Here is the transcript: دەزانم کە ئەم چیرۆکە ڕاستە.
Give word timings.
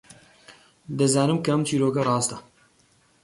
دەزانم 0.97 1.39
کە 1.45 1.49
ئەم 1.53 1.61
چیرۆکە 1.67 2.01
ڕاستە. 2.07 2.37